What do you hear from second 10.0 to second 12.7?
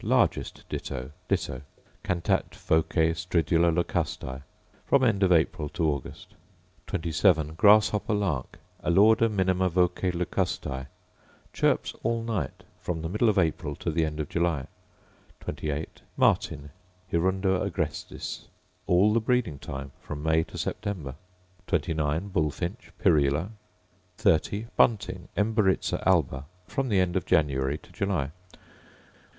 locustae: Chirps all night,